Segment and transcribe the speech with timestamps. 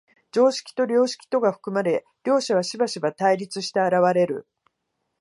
[0.31, 4.47] 常識と良識とが含まれ、両者はしばしば対立して現れる。